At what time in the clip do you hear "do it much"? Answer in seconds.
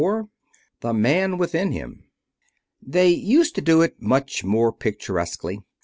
3.61-4.43